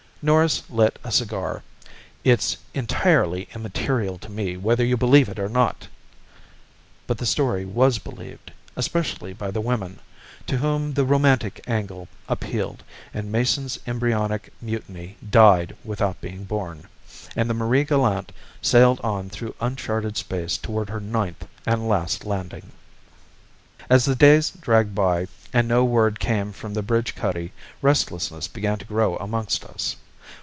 Norris 0.23 0.61
lit 0.69 0.99
a 1.03 1.11
cigar. 1.11 1.63
"It's 2.23 2.55
entirely 2.75 3.49
immaterial 3.55 4.19
to 4.19 4.29
me 4.29 4.55
whether 4.55 4.85
you 4.85 4.95
believe 4.95 5.29
it 5.29 5.39
or 5.39 5.49
not." 5.49 5.87
But 7.07 7.17
the 7.17 7.25
story 7.25 7.65
was 7.65 7.97
believed, 7.97 8.51
especially 8.75 9.33
by 9.33 9.49
the 9.49 9.61
women, 9.61 9.97
to 10.45 10.57
whom 10.57 10.93
the 10.93 11.05
romantic 11.05 11.63
angle 11.65 12.07
appealed 12.29 12.83
and 13.15 13.31
Mason's 13.31 13.79
embryonic 13.87 14.53
mutiny 14.61 15.17
died 15.27 15.75
without 15.83 16.21
being 16.21 16.43
born, 16.43 16.83
and 17.35 17.49
the 17.49 17.55
Marie 17.55 17.83
Galante 17.83 18.31
sailed 18.61 18.99
on 19.01 19.27
through 19.27 19.55
uncharted 19.59 20.17
space 20.17 20.55
toward 20.55 20.87
her 20.91 20.99
ninth 20.99 21.47
and 21.65 21.89
last 21.89 22.25
landing. 22.25 22.71
As 23.89 24.05
the 24.05 24.15
days 24.15 24.51
dragged 24.51 24.93
by 24.93 25.25
and 25.51 25.67
no 25.67 25.83
word 25.83 26.19
came 26.19 26.51
from 26.51 26.75
the 26.75 26.83
bridge 26.83 27.15
cuddy, 27.15 27.53
restlessness 27.81 28.47
began 28.47 28.77
to 28.77 28.85
grow 28.85 29.15
amongst 29.17 29.65
us. 29.65 29.95